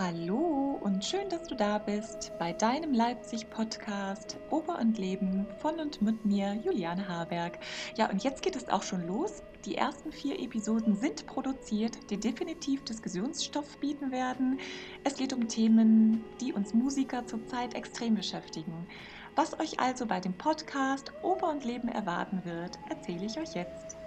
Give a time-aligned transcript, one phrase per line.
[0.00, 6.00] Hallo und schön, dass du da bist bei deinem Leipzig-Podcast Oper und Leben von und
[6.00, 7.58] mit mir, Juliane Haberg.
[7.96, 9.42] Ja, und jetzt geht es auch schon los.
[9.64, 14.60] Die ersten vier Episoden sind produziert, die definitiv Diskussionsstoff bieten werden.
[15.02, 18.86] Es geht um Themen, die uns Musiker zurzeit extrem beschäftigen.
[19.34, 23.97] Was euch also bei dem Podcast Oper und Leben erwarten wird, erzähle ich euch jetzt.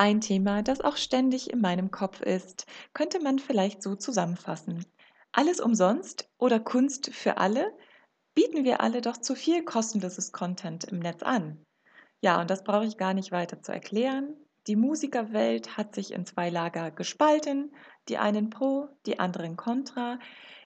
[0.00, 2.64] Ein Thema, das auch ständig in meinem Kopf ist,
[2.94, 4.86] könnte man vielleicht so zusammenfassen.
[5.30, 7.70] Alles umsonst oder Kunst für alle?
[8.34, 11.62] Bieten wir alle doch zu viel kostenloses Content im Netz an.
[12.22, 14.34] Ja, und das brauche ich gar nicht weiter zu erklären.
[14.68, 17.74] Die Musikerwelt hat sich in zwei Lager gespalten,
[18.08, 20.18] die einen pro, die anderen contra.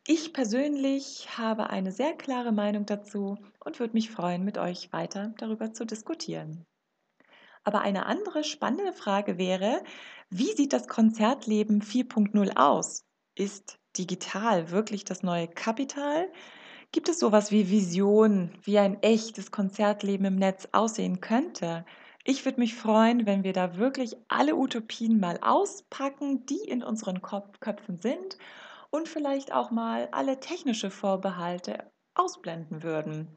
[0.06, 5.34] Ich persönlich habe eine sehr klare Meinung dazu und würde mich freuen, mit euch weiter
[5.38, 6.64] darüber zu diskutieren.
[7.64, 9.82] Aber eine andere spannende Frage wäre,
[10.30, 13.06] wie sieht das Konzertleben 4.0 aus?
[13.34, 16.30] Ist digital wirklich das neue Kapital?
[16.92, 21.84] Gibt es sowas wie Vision, wie ein echtes Konzertleben im Netz aussehen könnte?
[22.24, 27.20] Ich würde mich freuen, wenn wir da wirklich alle Utopien mal auspacken, die in unseren
[27.22, 28.38] Köpfen sind
[28.90, 33.36] und vielleicht auch mal alle technische Vorbehalte ausblenden würden.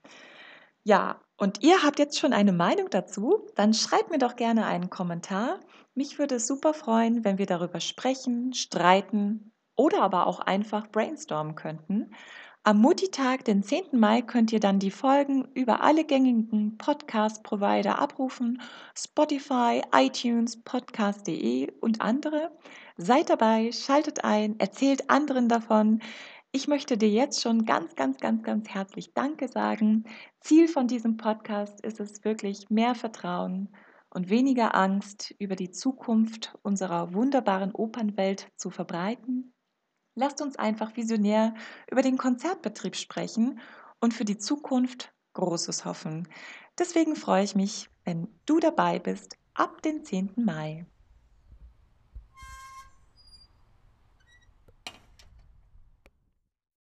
[0.83, 3.47] Ja, und ihr habt jetzt schon eine Meinung dazu?
[3.55, 5.59] Dann schreibt mir doch gerne einen Kommentar.
[5.93, 11.55] Mich würde es super freuen, wenn wir darüber sprechen, streiten oder aber auch einfach brainstormen
[11.55, 12.11] könnten.
[12.63, 13.97] Am Mutti-Tag, den 10.
[13.97, 18.61] Mai, könnt ihr dann die Folgen über alle gängigen Podcast-Provider abrufen:
[18.93, 22.51] Spotify, iTunes, podcast.de und andere.
[22.97, 26.01] Seid dabei, schaltet ein, erzählt anderen davon.
[26.51, 30.05] Ich möchte dir jetzt schon ganz, ganz, ganz, ganz herzlich Danke sagen.
[30.39, 33.69] Ziel von diesem Podcast ist es wirklich mehr Vertrauen
[34.09, 39.53] und weniger Angst über die Zukunft unserer wunderbaren Opernwelt zu verbreiten.
[40.15, 41.53] Lasst uns einfach visionär
[41.91, 43.59] über den Konzertbetrieb sprechen
[43.99, 46.27] und für die Zukunft Großes hoffen.
[46.79, 50.31] Deswegen freue ich mich, wenn du dabei bist ab den 10.
[50.37, 50.87] Mai.